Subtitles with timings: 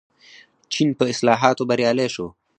[0.73, 2.27] چین په اصلاحاتو بریالی شو.